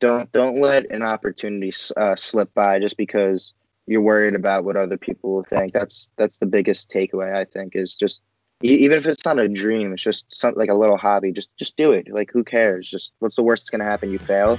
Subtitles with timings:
[0.00, 3.52] don't don't let an opportunity uh, slip by just because
[3.86, 5.74] you're worried about what other people will think.
[5.74, 8.22] That's that's the biggest takeaway I think is just
[8.62, 10.24] even if it's not a dream, it's just
[10.56, 11.32] like a little hobby.
[11.32, 12.08] Just just do it.
[12.10, 12.88] Like who cares?
[12.88, 14.10] Just what's the worst that's gonna happen?
[14.10, 14.58] You fail.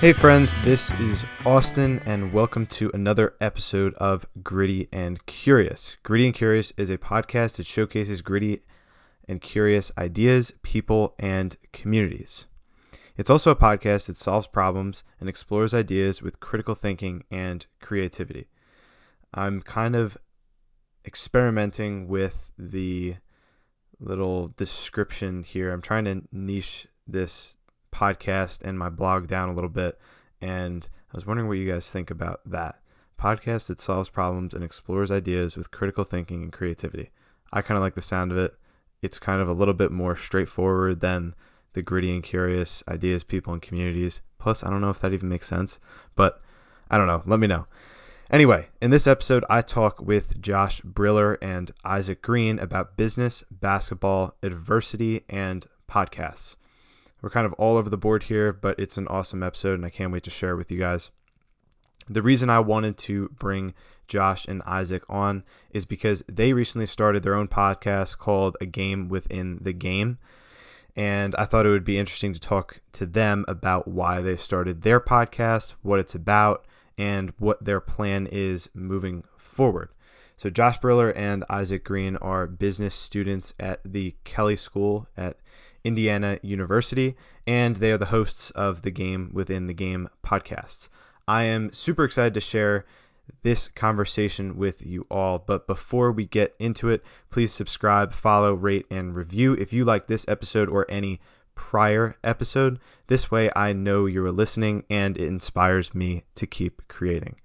[0.00, 5.96] Hey friends, this is Austin, and welcome to another episode of Gritty and Curious.
[6.02, 8.62] Gritty and Curious is a podcast that showcases gritty
[9.28, 12.46] and curious ideas, people, and communities.
[13.16, 18.48] It's also a podcast that solves problems and explores ideas with critical thinking and creativity.
[19.34, 20.16] I'm kind of
[21.04, 23.16] experimenting with the
[24.00, 25.72] little description here.
[25.72, 27.56] I'm trying to niche this
[27.92, 29.98] podcast and my blog down a little bit.
[30.40, 32.80] And I was wondering what you guys think about that.
[33.20, 37.10] Podcast that solves problems and explores ideas with critical thinking and creativity.
[37.52, 38.54] I kind of like the sound of it.
[39.02, 41.34] It's kind of a little bit more straightforward than
[41.72, 44.22] the gritty and curious ideas, people, and communities.
[44.38, 45.80] Plus, I don't know if that even makes sense,
[46.14, 46.40] but
[46.90, 47.22] I don't know.
[47.26, 47.66] Let me know.
[48.30, 54.36] Anyway, in this episode, I talk with Josh Briller and Isaac Green about business, basketball,
[54.42, 56.56] adversity, and podcasts.
[57.20, 59.90] We're kind of all over the board here, but it's an awesome episode, and I
[59.90, 61.10] can't wait to share it with you guys.
[62.08, 63.74] The reason I wanted to bring
[64.08, 69.08] Josh and Isaac on is because they recently started their own podcast called A Game
[69.08, 70.18] Within the Game.
[70.96, 74.82] And I thought it would be interesting to talk to them about why they started
[74.82, 76.66] their podcast, what it's about,
[76.98, 79.88] and what their plan is moving forward.
[80.36, 85.38] So, Josh Briller and Isaac Green are business students at the Kelley School at
[85.84, 90.88] Indiana University, and they are the hosts of the Game Within the Game podcast.
[91.26, 92.84] I am super excited to share
[93.42, 95.38] this conversation with you all.
[95.38, 100.06] But before we get into it, please subscribe, follow, rate, and review if you like
[100.06, 101.20] this episode or any
[101.54, 102.78] prior episode.
[103.06, 107.36] This way, I know you're listening and it inspires me to keep creating.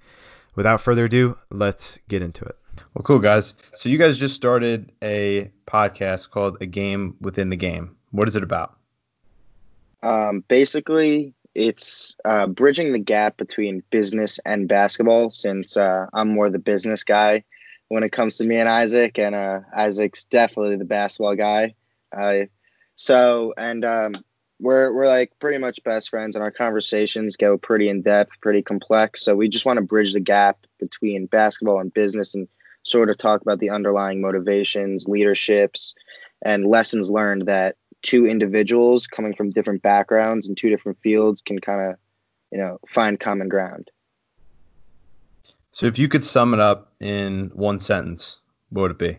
[0.56, 2.56] Without further ado, let's get into it.
[2.94, 3.56] Well, cool, guys.
[3.76, 7.96] So, you guys just started a podcast called A Game Within the Game.
[8.12, 8.76] What is it about?
[10.04, 16.52] Um, basically, it's uh, bridging the gap between business and basketball since uh, I'm more
[16.52, 17.44] the business guy
[17.88, 21.76] when it comes to me and Isaac, and uh, Isaac's definitely the basketball guy.
[22.96, 24.14] So, and um,
[24.60, 28.62] we're we're like pretty much best friends, and our conversations go pretty in depth, pretty
[28.62, 29.24] complex.
[29.24, 32.48] So we just want to bridge the gap between basketball and business, and
[32.84, 35.96] sort of talk about the underlying motivations, leaderships,
[36.44, 41.60] and lessons learned that two individuals coming from different backgrounds and two different fields can
[41.60, 41.98] kind of,
[42.52, 43.90] you know, find common ground.
[45.72, 48.38] So if you could sum it up in one sentence,
[48.70, 49.18] what would it be?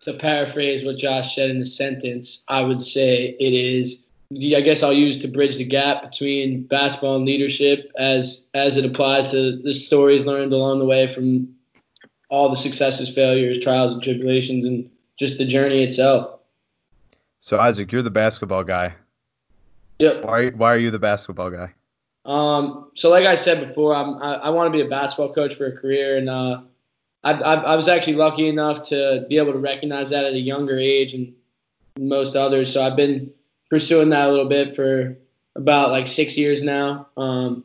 [0.00, 4.82] To paraphrase what Josh said in the sentence, I would say it is I guess
[4.82, 9.56] I'll use to bridge the gap between basketball and leadership as as it applies to
[9.56, 11.54] the stories learned along the way from
[12.28, 16.35] all the successes, failures, trials and tribulations and just the journey itself.
[17.46, 18.92] So Isaac, you're the basketball guy.
[20.00, 20.24] Yep.
[20.24, 21.72] Why why are you the basketball guy?
[22.24, 25.54] Um, so like I said before, I'm, I, I want to be a basketball coach
[25.54, 26.62] for a career, and uh,
[27.22, 30.40] I, I, I was actually lucky enough to be able to recognize that at a
[30.40, 31.32] younger age and
[31.96, 32.72] most others.
[32.72, 33.30] So I've been
[33.70, 35.16] pursuing that a little bit for
[35.54, 37.06] about like six years now.
[37.16, 37.62] Um,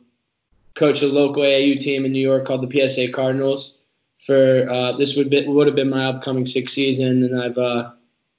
[0.76, 3.80] coach a local AAU team in New York called the PSA Cardinals.
[4.20, 7.90] For uh, this would be, would have been my upcoming sixth season, and I've uh,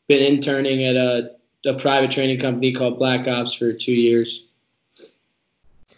[0.07, 1.31] been interning at a,
[1.65, 4.45] a private training company called Black Ops for two years.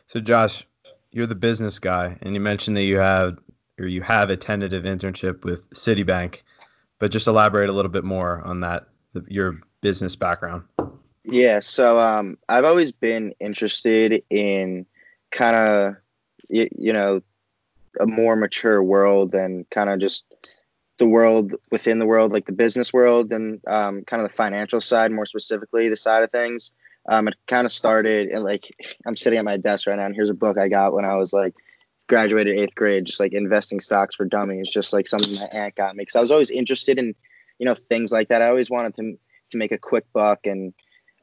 [0.08, 0.66] So Josh,
[1.12, 3.38] you're the business guy, and you mentioned that you have
[3.80, 6.42] or you have a tentative internship with Citibank,
[7.00, 8.88] but just elaborate a little bit more on that,
[9.28, 10.64] your business background.
[11.24, 14.86] Yeah, so um, I've always been interested in
[15.32, 15.96] kind of,
[16.50, 17.22] you, you know,
[18.00, 20.26] a more mature world and kind of just
[20.98, 24.80] the world within the world, like the business world and um, kind of the financial
[24.80, 26.72] side, more specifically the side of things.
[27.08, 28.76] Um, it kind of started and like
[29.06, 31.16] I'm sitting at my desk right now, and here's a book I got when I
[31.16, 31.54] was like
[32.08, 35.96] graduated eighth grade, just like investing stocks for dummies, just like something my aunt got
[35.96, 36.02] me.
[36.02, 37.14] Because I was always interested in,
[37.60, 38.42] you know, things like that.
[38.42, 39.18] I always wanted to
[39.52, 40.74] to make a quick buck, and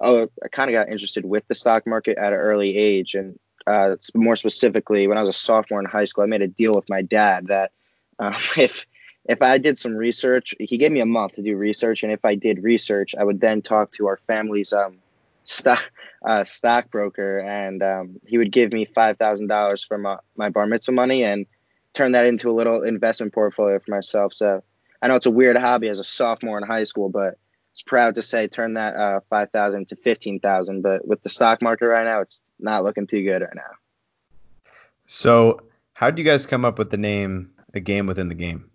[0.01, 3.39] oh, I kind of got interested with the stock market at an early age, and
[3.67, 6.75] uh, more specifically when I was a sophomore in high school, I made a deal
[6.75, 7.73] with my dad that
[8.19, 8.87] uh, if
[9.25, 12.25] if I did some research, he gave me a month to do research, and if
[12.25, 14.99] I did research, I would then talk to our family's um,
[15.45, 15.91] stock
[16.25, 20.67] uh, stockbroker, and um, he would give me five thousand dollars for my, my bar
[20.67, 21.47] mitzvah money and
[21.95, 24.33] turn that into a little investment portfolio for myself.
[24.33, 24.63] So
[25.01, 27.39] I know it's a weird hobby as a sophomore in high school, but
[27.73, 30.83] was proud to say turn that uh, 5,000 to 15,000.
[30.83, 34.67] But with the stock market right now, it's not looking too good right now.
[35.07, 35.61] So,
[35.93, 38.71] how did you guys come up with the name A Game Within the Game?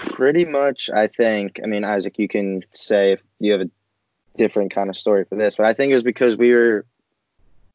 [0.00, 1.60] Pretty much, I think.
[1.62, 3.70] I mean, Isaac, you can say if you have a
[4.36, 6.86] different kind of story for this, but I think it was because we were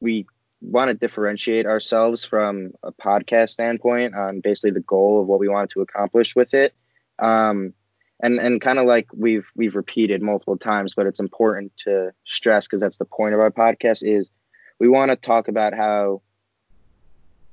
[0.00, 0.26] we
[0.60, 5.48] want to differentiate ourselves from a podcast standpoint on basically the goal of what we
[5.48, 6.74] wanted to accomplish with it.
[7.20, 7.72] Um,
[8.20, 12.66] and and kind of like we've we've repeated multiple times, but it's important to stress
[12.66, 14.30] because that's the point of our podcast is
[14.80, 16.22] we want to talk about how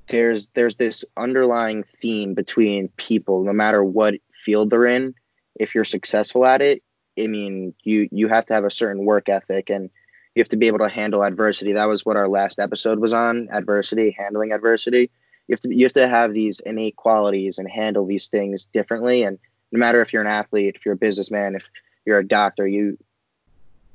[0.08, 5.14] there's there's this underlying theme between people, no matter what field they're in.
[5.54, 6.82] If you're successful at it,
[7.18, 9.90] I mean, you you have to have a certain work ethic and
[10.34, 11.72] you have to be able to handle adversity.
[11.72, 15.10] That was what our last episode was on, adversity, handling adversity.
[15.46, 19.22] You have to you have to have these innate qualities and handle these things differently.
[19.22, 19.38] And
[19.70, 21.64] no matter if you're an athlete, if you're a businessman, if
[22.04, 22.98] you're a doctor, you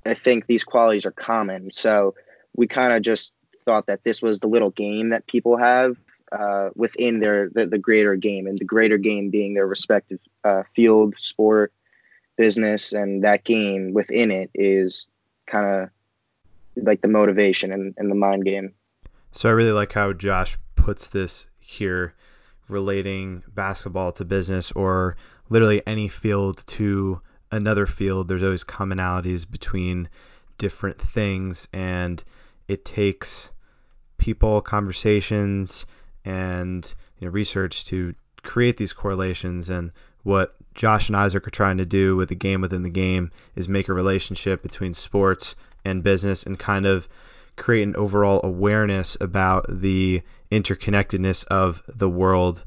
[0.06, 1.72] I think these qualities are common.
[1.72, 2.16] So
[2.56, 5.98] we kind of just thought that this was the little game that people have
[6.32, 10.64] uh, within their the, the, greater game, and the greater game being their respective uh,
[10.76, 11.74] field, sport,
[12.38, 15.10] business, and that game within it is
[15.48, 15.90] kind of
[16.76, 18.74] like the motivation and, and the mind game.
[19.32, 22.14] So I really like how Josh puts this here,
[22.68, 25.18] relating basketball to business or
[25.50, 27.22] literally any field to
[27.52, 28.28] another field.
[28.28, 30.10] There's always commonalities between
[30.58, 32.24] different things, and
[32.68, 33.52] it takes
[34.18, 35.86] people, conversations,
[36.26, 39.70] and you know, research to create these correlations.
[39.70, 39.92] And
[40.24, 43.68] what Josh and Isaac are trying to do with the game within the game is
[43.68, 45.56] make a relationship between sports
[45.86, 47.08] and business and kind of
[47.56, 50.22] create an overall awareness about the
[50.52, 52.64] interconnectedness of the world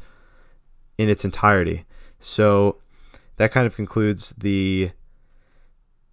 [0.99, 1.85] in its entirety.
[2.21, 2.79] So
[3.37, 4.91] that kind of concludes the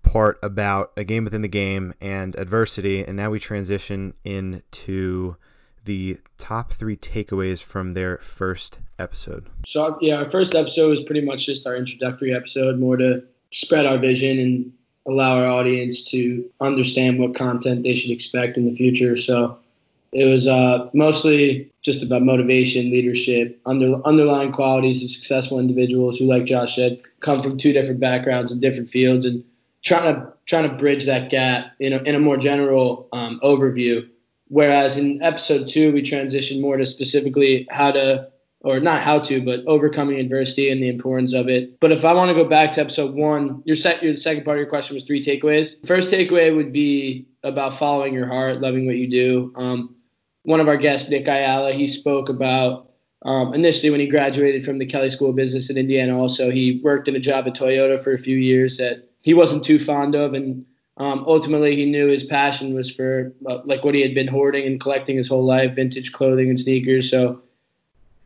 [0.01, 3.03] part about a game within the game and adversity.
[3.03, 5.35] And now we transition into
[5.85, 9.47] the top three takeaways from their first episode.
[9.65, 13.85] So, yeah, our first episode was pretty much just our introductory episode, more to spread
[13.85, 14.73] our vision and
[15.07, 19.15] allow our audience to understand what content they should expect in the future.
[19.15, 19.57] So
[20.11, 26.25] it was uh, mostly just about motivation, leadership, under, underlying qualities of successful individuals who,
[26.25, 29.43] like Josh said, come from two different backgrounds and different fields, and
[29.83, 34.07] trying to trying to bridge that gap in a, in a more general um, overview.
[34.49, 38.29] Whereas in episode two, we transitioned more to specifically how to
[38.61, 41.79] or not how to, but overcoming adversity and the importance of it.
[41.79, 44.59] But if I want to go back to episode one, your, your second part of
[44.59, 45.85] your question was three takeaways.
[45.87, 49.53] First takeaway would be about following your heart, loving what you do.
[49.55, 49.95] Um,
[50.43, 52.91] one of our guests, Nick Ayala, he spoke about
[53.23, 56.19] um, initially when he graduated from the Kelley School of Business in Indiana.
[56.19, 59.63] Also, he worked in a job at Toyota for a few years that he wasn't
[59.63, 60.65] too fond of, and
[60.99, 64.65] um, ultimately he knew his passion was for uh, like what he had been hoarding
[64.65, 67.09] and collecting his whole life, vintage clothing and sneakers.
[67.09, 67.41] So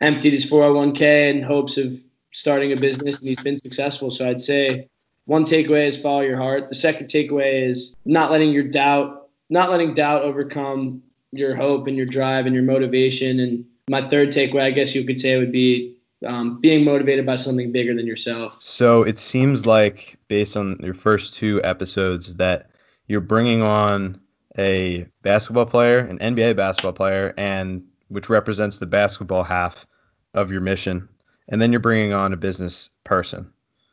[0.02, 2.00] emptied his 401k in hopes of
[2.32, 4.10] starting a business, and he's been successful.
[4.10, 4.90] So I'd say
[5.26, 6.70] one takeaway is follow your heart.
[6.70, 11.96] The second takeaway is not letting your doubt, not letting doubt overcome your hope and
[11.96, 13.40] your drive and your motivation.
[13.40, 15.93] And my third takeaway, I guess you could say, would be
[16.26, 18.62] um, being motivated by something bigger than yourself.
[18.62, 22.70] So it seems like, based on your first two episodes, that
[23.08, 24.20] you're bringing on
[24.58, 29.86] a basketball player, an NBA basketball player, and which represents the basketball half
[30.34, 31.10] of your mission,
[31.48, 33.52] and then you're bringing on a business person,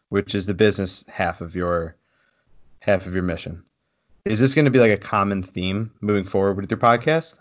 [0.09, 1.97] which is the business half of your
[2.81, 3.63] half of your mission.
[4.25, 7.37] Is this going to be like a common theme moving forward with your podcast?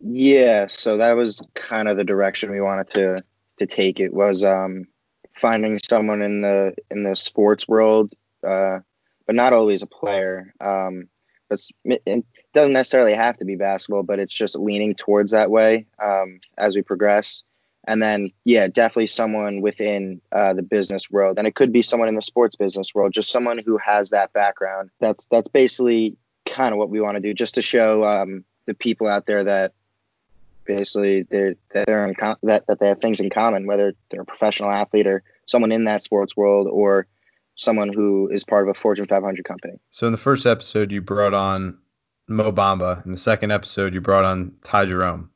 [0.00, 3.24] Yeah, so that was kind of the direction we wanted to
[3.58, 4.86] to take it was um,
[5.34, 8.12] finding someone in the in the sports world,
[8.46, 8.80] uh,
[9.26, 10.52] but not always a player.
[10.60, 11.08] Um,
[11.48, 15.86] but it doesn't necessarily have to be basketball, but it's just leaning towards that way
[16.02, 17.42] um, as we progress.
[17.88, 21.38] And then yeah definitely someone within uh, the business world.
[21.38, 24.32] And it could be someone in the sports business world just someone who has that
[24.32, 24.90] background.
[24.98, 28.74] That's that's basically kind of what we want to do just to show um, the
[28.74, 29.72] people out there that
[30.66, 34.22] basically they're that they're in com- that, that they have things in common whether they're
[34.22, 37.06] a professional athlete or someone in that sports world or
[37.54, 41.00] someone who is part of a fortune 500 company so in the first episode you
[41.00, 41.78] brought on
[42.28, 45.30] mo bamba in the second episode you brought on ty jerome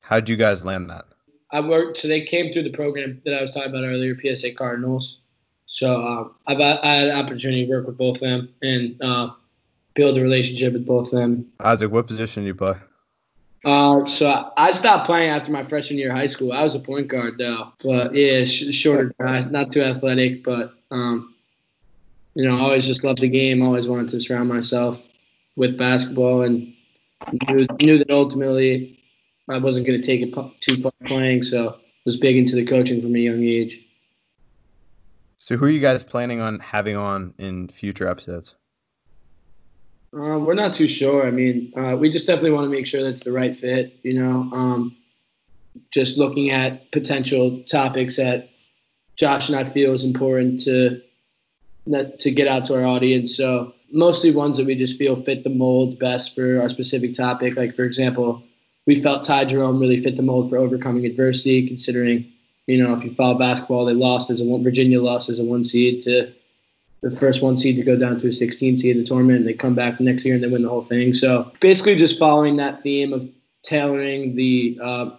[0.00, 1.06] how did you guys land that
[1.52, 4.52] I worked, so they came through the program that I was talking about earlier, PSA
[4.52, 5.18] Cardinals.
[5.66, 9.30] So um, I've I had an opportunity to work with both of them and uh,
[9.94, 11.50] build a relationship with both of them.
[11.60, 12.74] Isaac, what position do you play?
[13.64, 16.52] Uh, so I stopped playing after my freshman year of high school.
[16.52, 20.74] I was a point guard though, but yeah, sh- shorter guy, not too athletic, but
[20.90, 21.34] um,
[22.34, 23.60] you know, I always just loved the game.
[23.62, 25.02] Always wanted to surround myself
[25.56, 26.72] with basketball, and
[27.48, 28.98] knew, knew that ultimately
[29.48, 31.42] I wasn't going to take it too far playing.
[31.42, 31.76] So
[32.06, 33.84] was big into the coaching from a young age.
[35.36, 38.54] So who are you guys planning on having on in future episodes?
[40.12, 41.24] Uh, we're not too sure.
[41.24, 43.98] I mean, uh, we just definitely want to make sure that's the right fit.
[44.02, 44.96] You know, um,
[45.92, 48.50] just looking at potential topics that
[49.16, 51.00] Josh and I feel is important to
[52.20, 53.36] to get out to our audience.
[53.36, 57.56] So mostly ones that we just feel fit the mold best for our specific topic.
[57.56, 58.42] Like for example,
[58.86, 62.32] we felt Ty Jerome really fit the mold for overcoming adversity, considering
[62.66, 65.44] you know if you follow basketball, they lost as a one, Virginia lost as a
[65.44, 66.32] one seed to
[67.02, 69.48] the first one seed to go down to a 16 seed in the tournament, and
[69.48, 71.14] they come back next year and they win the whole thing.
[71.14, 73.28] So basically, just following that theme of
[73.62, 75.10] tailoring the uh,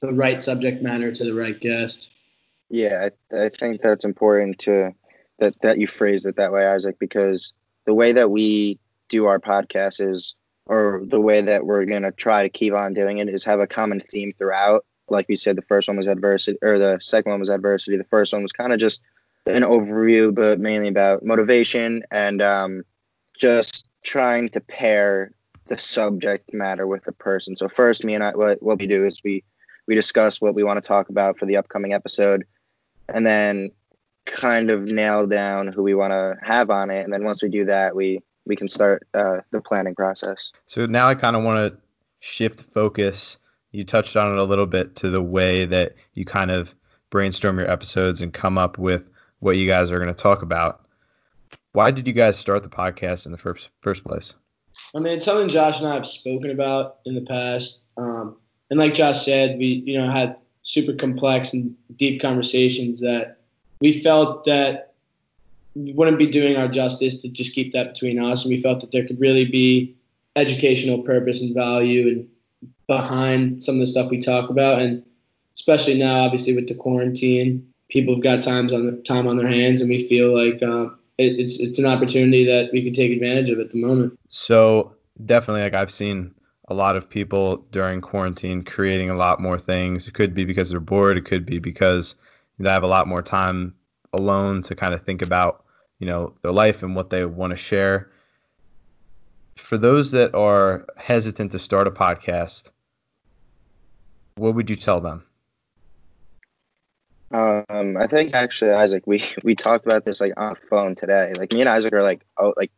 [0.00, 2.08] the right subject matter to the right guest.
[2.68, 4.94] Yeah, I, I think that's important to
[5.38, 7.52] that that you phrase it that way, Isaac, because
[7.86, 10.34] the way that we do our podcast is,
[10.66, 13.66] or the way that we're gonna try to keep on doing it is have a
[13.66, 14.84] common theme throughout.
[15.08, 17.96] Like we said, the first one was adversity, or the second one was adversity.
[17.96, 19.02] The first one was kind of just
[19.48, 22.82] an overview, but mainly about motivation and um,
[23.38, 25.32] just trying to pair
[25.68, 27.56] the subject matter with the person.
[27.56, 29.44] So first, me and I, what, what we do is we
[29.86, 32.44] we discuss what we want to talk about for the upcoming episode,
[33.08, 33.70] and then
[34.26, 37.04] kind of nail down who we want to have on it.
[37.04, 40.52] And then once we do that, we we can start uh, the planning process.
[40.66, 41.80] So now I kind of want to
[42.20, 43.38] shift focus.
[43.72, 46.74] You touched on it a little bit to the way that you kind of
[47.10, 50.84] brainstorm your episodes and come up with what you guys are going to talk about.
[51.72, 54.34] Why did you guys start the podcast in the first first place?
[54.94, 57.80] I mean, it's something Josh and I have spoken about in the past.
[57.96, 58.36] Um,
[58.70, 63.38] and like Josh said, we you know had super complex and deep conversations that
[63.80, 64.94] we felt that
[65.74, 68.44] we wouldn't be doing our justice to just keep that between us.
[68.44, 69.96] And we felt that there could really be
[70.36, 72.28] educational purpose and value and
[72.86, 74.82] behind some of the stuff we talk about.
[74.82, 75.04] And
[75.54, 79.48] especially now, obviously with the quarantine, people have got times on the time on their
[79.48, 83.12] hands, and we feel like uh, it, it's it's an opportunity that we can take
[83.12, 84.18] advantage of at the moment.
[84.28, 86.34] So definitely, like I've seen
[86.68, 90.06] a lot of people during quarantine creating a lot more things.
[90.06, 91.16] It could be because they're bored.
[91.16, 92.14] It could be because
[92.58, 93.74] they have a lot more time
[94.12, 95.64] alone to kind of think about,
[95.98, 98.10] you know, their life and what they want to share.
[99.56, 102.70] For those that are hesitant to start a podcast,
[104.36, 105.24] what would you tell them?
[107.30, 111.32] Um, I think actually, Isaac, we we talked about this like on phone today.
[111.36, 112.70] Like me and Isaac are like, oh, like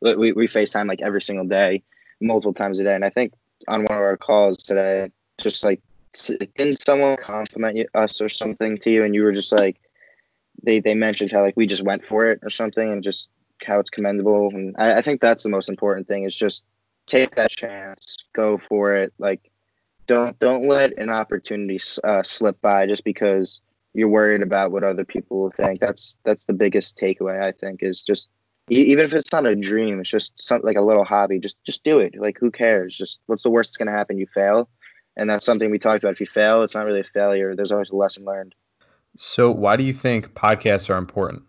[0.00, 1.82] we we Facetime like every single day,
[2.20, 2.94] multiple times a day.
[2.94, 3.34] And I think
[3.66, 5.80] on one of our calls today, just like
[6.56, 9.78] didn't someone compliment you, us or something to you, and you were just like,
[10.62, 13.28] they they mentioned how like we just went for it or something, and just
[13.64, 14.48] how it's commendable.
[14.54, 16.64] And I, I think that's the most important thing is just
[17.06, 19.12] take that chance, go for it.
[19.18, 19.50] Like
[20.06, 23.60] don't don't let an opportunity uh, slip by just because
[23.94, 25.80] you're worried about what other people will think.
[25.80, 28.28] That's that's the biggest takeaway I think is just
[28.70, 31.38] even if it's not a dream, it's just something like a little hobby.
[31.38, 32.14] Just just do it.
[32.18, 32.96] Like who cares?
[32.96, 34.18] Just what's the worst that's gonna happen?
[34.18, 34.68] You fail,
[35.16, 36.12] and that's something we talked about.
[36.12, 37.54] If you fail, it's not really a failure.
[37.54, 38.54] There's always a lesson learned.
[39.16, 41.42] So why do you think podcasts are important?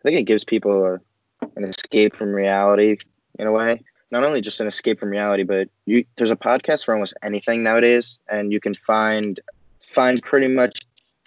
[0.00, 2.96] I think it gives people a, an escape from reality
[3.38, 3.82] in a way.
[4.10, 7.62] Not only just an escape from reality, but you, there's a podcast for almost anything
[7.62, 9.40] nowadays, and you can find
[9.84, 10.80] find pretty much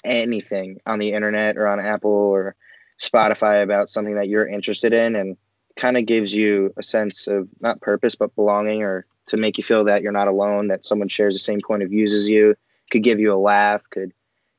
[0.05, 2.55] anything on the internet or on Apple or
[3.01, 5.37] Spotify about something that you're interested in and
[5.75, 9.63] kind of gives you a sense of not purpose but belonging or to make you
[9.63, 12.55] feel that you're not alone that someone shares the same point of views as you
[12.91, 14.13] could give you a laugh could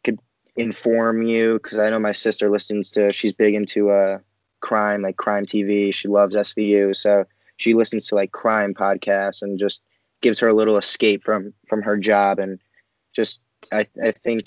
[0.04, 0.18] could
[0.56, 1.54] inform you.
[1.54, 4.18] Because i know my sister listens to she's big into uh
[4.60, 7.24] crime like crime tv she loves svu so
[7.56, 9.82] she listens to like crime podcasts and just
[10.22, 12.58] gives her a little escape from from her job and
[13.14, 13.40] just
[13.72, 14.46] i i think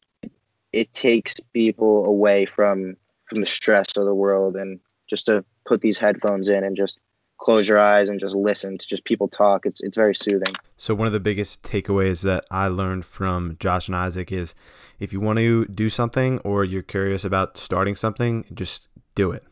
[0.71, 2.95] it takes people away from
[3.27, 6.99] from the stress of the world and just to put these headphones in and just
[7.39, 9.65] close your eyes and just listen to just people talk.
[9.65, 10.53] It's it's very soothing.
[10.77, 14.55] So one of the biggest takeaways that i learned from josh and isaac is
[14.99, 19.43] if you want to do something or you're curious about starting something just do it.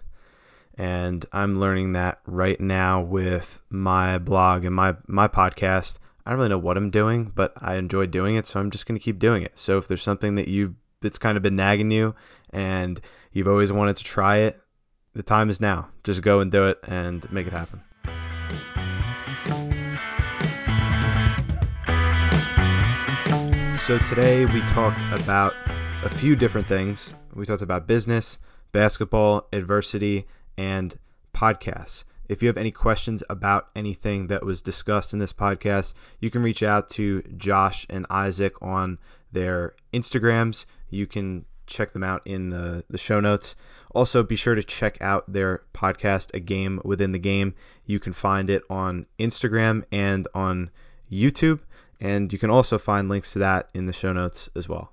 [0.77, 5.97] And i'm learning that right now with my blog and my my podcast.
[6.25, 8.85] I don't really know what i'm doing but i enjoy doing it so i'm just
[8.85, 9.57] going to keep doing it.
[9.57, 12.15] So if there's something that you've that's kind of been nagging you
[12.51, 12.99] and
[13.31, 14.59] you've always wanted to try it,
[15.13, 15.89] the time is now.
[16.03, 17.81] Just go and do it and make it happen.
[23.85, 25.55] So today we talked about
[26.03, 27.13] a few different things.
[27.33, 28.37] We talked about business,
[28.73, 30.27] basketball, adversity,
[30.57, 30.97] and
[31.33, 32.03] podcasts.
[32.29, 36.43] If you have any questions about anything that was discussed in this podcast, you can
[36.43, 38.97] reach out to Josh and Isaac on
[39.31, 40.65] their Instagrams.
[40.89, 43.55] You can check them out in the, the show notes.
[43.91, 47.55] Also, be sure to check out their podcast, A Game Within the Game.
[47.85, 50.71] You can find it on Instagram and on
[51.11, 51.59] YouTube,
[51.99, 54.91] and you can also find links to that in the show notes as well.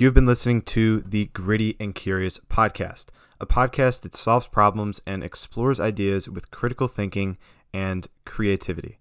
[0.00, 3.06] You've been listening to the Gritty and Curious podcast,
[3.40, 7.36] a podcast that solves problems and explores ideas with critical thinking
[7.74, 9.00] and creativity.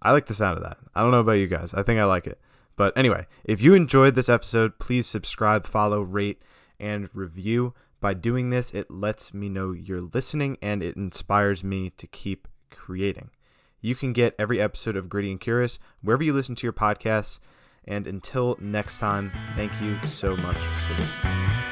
[0.00, 0.78] I like the sound of that.
[0.94, 1.74] I don't know about you guys.
[1.74, 2.40] I think I like it.
[2.74, 6.40] But anyway, if you enjoyed this episode, please subscribe, follow, rate,
[6.80, 7.74] and review.
[8.00, 12.48] By doing this, it lets me know you're listening and it inspires me to keep
[12.70, 13.28] creating.
[13.82, 17.40] You can get every episode of Gritty and Curious wherever you listen to your podcasts.
[17.86, 21.63] And until next time, thank you so much for listening.